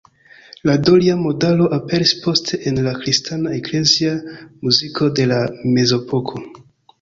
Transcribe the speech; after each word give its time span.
La 0.67 0.73
doria 0.85 1.17
modalo 1.25 1.67
aperis 1.77 2.13
poste 2.23 2.59
en 2.71 2.79
la 2.87 2.93
kristana 3.03 3.53
eklezia 3.59 4.15
muziko 4.65 5.11
de 5.21 5.29
la 5.35 5.39
mezepoko. 5.77 6.45